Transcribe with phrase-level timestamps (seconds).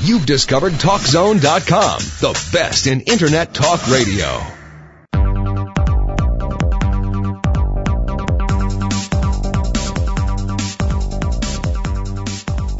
[0.00, 4.42] You've discovered TalkZone.com, the best in Internet talk radio.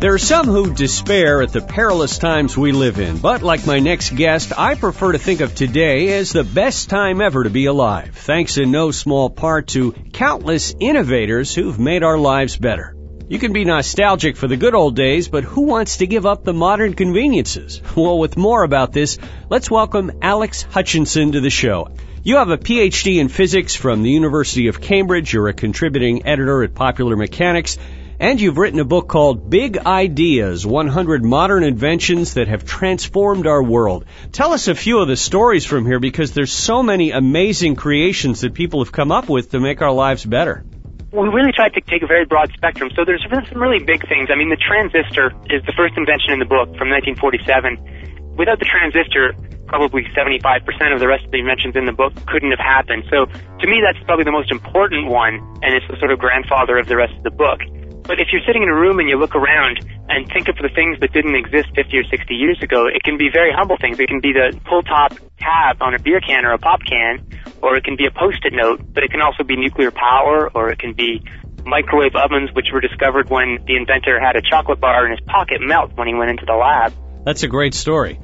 [0.00, 3.78] There are some who despair at the perilous times we live in, but like my
[3.78, 7.64] next guest, I prefer to think of today as the best time ever to be
[7.64, 12.93] alive, thanks in no small part to countless innovators who've made our lives better.
[13.26, 16.44] You can be nostalgic for the good old days, but who wants to give up
[16.44, 17.80] the modern conveniences?
[17.96, 21.88] Well, with more about this, let's welcome Alex Hutchinson to the show.
[22.22, 25.32] You have a PhD in physics from the University of Cambridge.
[25.32, 27.78] You're a contributing editor at Popular Mechanics
[28.20, 33.62] and you've written a book called Big Ideas 100 Modern Inventions That Have Transformed Our
[33.62, 34.04] World.
[34.32, 38.42] Tell us a few of the stories from here because there's so many amazing creations
[38.42, 40.64] that people have come up with to make our lives better.
[41.14, 42.90] We really tried to take a very broad spectrum.
[42.96, 44.30] So there's some really big things.
[44.32, 48.34] I mean, the transistor is the first invention in the book from 1947.
[48.34, 49.30] Without the transistor,
[49.70, 53.06] probably 75% of the rest of the inventions in the book couldn't have happened.
[53.14, 56.78] So to me, that's probably the most important one, and it's the sort of grandfather
[56.78, 57.62] of the rest of the book.
[58.04, 60.68] But if you're sitting in a room and you look around and think of the
[60.68, 63.98] things that didn't exist 50 or 60 years ago, it can be very humble things.
[63.98, 67.26] It can be the pull top tab on a beer can or a pop can,
[67.62, 70.70] or it can be a post-it note, but it can also be nuclear power, or
[70.70, 71.24] it can be
[71.64, 75.60] microwave ovens, which were discovered when the inventor had a chocolate bar in his pocket
[75.62, 76.92] melt when he went into the lab.
[77.24, 78.20] That's a great story.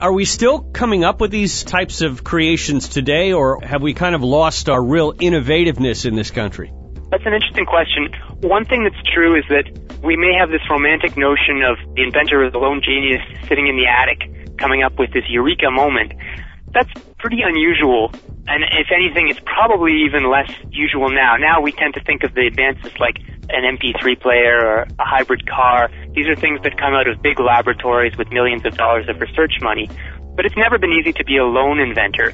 [0.00, 4.16] Are we still coming up with these types of creations today, or have we kind
[4.16, 6.72] of lost our real innovativeness in this country?
[7.10, 8.08] That's an interesting question.
[8.40, 9.68] One thing that's true is that
[10.02, 13.76] we may have this romantic notion of the inventor as a lone genius sitting in
[13.76, 16.14] the attic coming up with this eureka moment.
[16.72, 18.12] That's pretty unusual.
[18.48, 21.36] And if anything, it's probably even less usual now.
[21.36, 23.20] Now we tend to think of the advances like
[23.52, 25.90] an MP3 player or a hybrid car.
[26.14, 29.60] These are things that come out of big laboratories with millions of dollars of research
[29.60, 29.90] money.
[30.34, 32.32] But it's never been easy to be a lone inventor.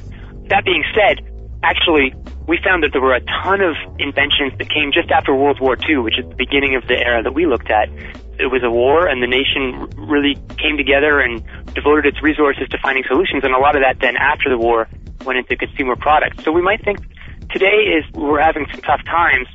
[0.50, 1.26] That being said,
[1.64, 2.14] actually,
[2.46, 5.76] we found that there were a ton of inventions that came just after World War
[5.88, 7.88] II, which is the beginning of the era that we looked at.
[8.38, 11.42] It was a war, and the nation really came together and
[11.74, 14.88] devoted its resources to finding solutions, and a lot of that then after the war
[15.24, 16.44] went into consumer products.
[16.44, 16.98] So we might think
[17.50, 19.48] today is we're having some tough times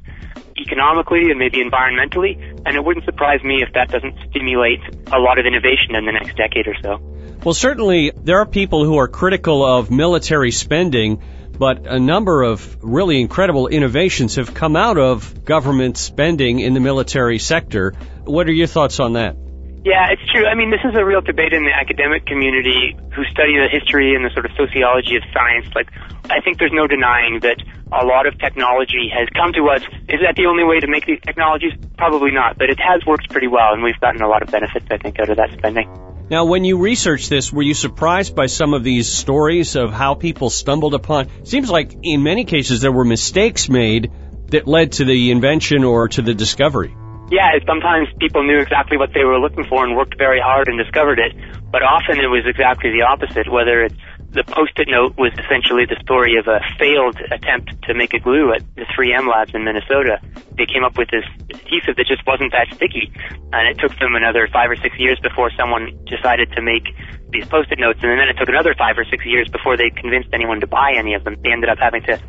[0.58, 4.82] economically and maybe environmentally, and it wouldn't surprise me if that doesn't stimulate
[5.12, 7.00] a lot of innovation in the next decade or so.
[7.44, 11.22] Well, certainly there are people who are critical of military spending
[11.62, 16.80] but a number of really incredible innovations have come out of government spending in the
[16.80, 17.94] military sector.
[18.24, 19.36] What are your thoughts on that?
[19.84, 20.46] Yeah, it's true.
[20.46, 24.14] I mean, this is a real debate in the academic community who study the history
[24.14, 25.74] and the sort of sociology of science.
[25.74, 25.90] Like,
[26.30, 27.58] I think there's no denying that
[27.92, 29.82] a lot of technology has come to us.
[30.08, 31.74] Is that the only way to make these technologies?
[31.98, 34.86] Probably not, but it has worked pretty well, and we've gotten a lot of benefits,
[34.92, 35.90] I think, out of that spending.
[36.30, 40.14] Now, when you researched this, were you surprised by some of these stories of how
[40.14, 41.28] people stumbled upon?
[41.44, 44.12] Seems like in many cases there were mistakes made
[44.50, 46.96] that led to the invention or to the discovery.
[47.32, 50.78] Yeah, sometimes people knew exactly what they were looking for and worked very hard and
[50.78, 51.32] discovered it,
[51.72, 53.96] but often it was exactly the opposite, whether it's
[54.36, 58.52] the post-it note was essentially the story of a failed attempt to make a glue
[58.52, 60.20] at the 3M labs in Minnesota.
[60.60, 63.08] They came up with this adhesive that just wasn't that sticky,
[63.56, 66.84] and it took them another five or six years before someone decided to make
[67.32, 70.36] these post-it notes, and then it took another five or six years before they convinced
[70.36, 71.40] anyone to buy any of them.
[71.44, 72.20] They ended up having to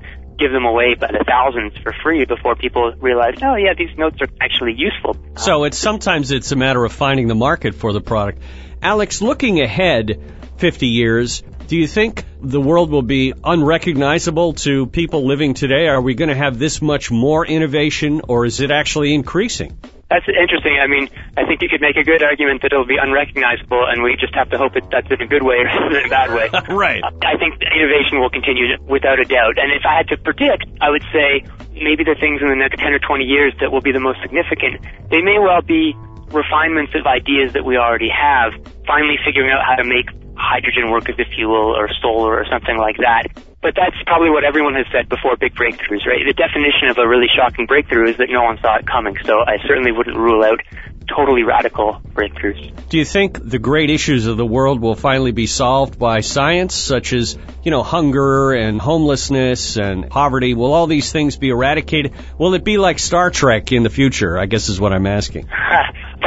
[0.42, 4.20] give them away by the thousands for free before people realize, oh yeah, these notes
[4.20, 5.16] are actually useful.
[5.36, 8.42] So it's sometimes it's a matter of finding the market for the product.
[8.82, 10.20] Alex, looking ahead
[10.56, 15.86] 50 years, do you think the world will be unrecognizable to people living today?
[15.86, 19.78] Are we going to have this much more innovation or is it actually increasing?
[20.12, 20.76] That's interesting.
[20.76, 21.08] I mean,
[21.40, 24.34] I think you could make a good argument that it'll be unrecognizable, and we just
[24.36, 26.52] have to hope that that's in a good way rather than a bad way.
[26.68, 27.00] right.
[27.24, 29.56] I think innovation will continue without a doubt.
[29.56, 31.40] And if I had to predict, I would say
[31.72, 34.20] maybe the things in the next 10 or 20 years that will be the most
[34.20, 35.96] significant, they may well be
[36.28, 38.52] refinements of ideas that we already have,
[38.84, 40.12] finally figuring out how to make
[40.52, 43.32] hydrogen work as a fuel or solar or something like that.
[43.62, 46.20] But that's probably what everyone has said before big breakthroughs, right?
[46.26, 49.16] The definition of a really shocking breakthrough is that no one saw it coming.
[49.24, 50.60] So I certainly wouldn't rule out
[51.08, 52.88] totally radical breakthroughs.
[52.88, 56.74] Do you think the great issues of the world will finally be solved by science,
[56.74, 60.54] such as, you know, hunger and homelessness and poverty?
[60.54, 62.12] Will all these things be eradicated?
[62.38, 64.38] Will it be like Star Trek in the future?
[64.38, 65.48] I guess is what I'm asking.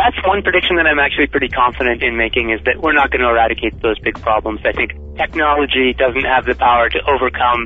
[0.05, 3.21] That's one prediction that I'm actually pretty confident in making is that we're not going
[3.21, 4.59] to eradicate those big problems.
[4.63, 7.65] I think technology doesn't have the power to overcome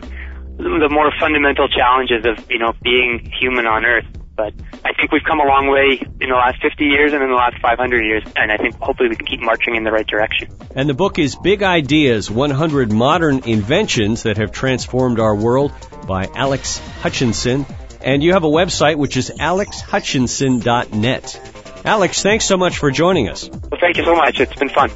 [0.55, 4.05] the more fundamental challenges of, you know, being human on Earth
[4.37, 4.53] But
[4.85, 7.35] I think we've come a long way in the last 50 years and in the
[7.35, 10.47] last 500 years, and I think hopefully we can keep marching in the right direction.
[10.73, 15.73] And the book is Big Ideas 100 Modern Inventions That Have Transformed Our World
[16.07, 17.65] by Alex Hutchinson.
[18.01, 21.58] And you have a website which is alexhutchinson.net.
[21.85, 23.49] Alex, thanks so much for joining us.
[23.49, 24.39] Well, thank you so much.
[24.39, 24.91] It's been fun.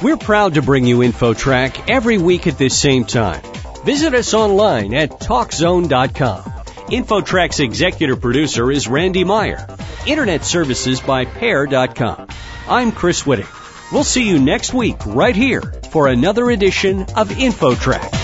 [0.00, 3.42] We're proud to bring you InfoTrak every week at this same time.
[3.84, 6.42] Visit us online at TalkZone.com.
[6.42, 9.66] InfoTrak's executive producer is Randy Meyer.
[10.06, 12.28] Internet services by Pair.com.
[12.68, 13.48] I'm Chris Whitting.
[13.92, 18.17] We'll see you next week right here for another edition of InfoTrak.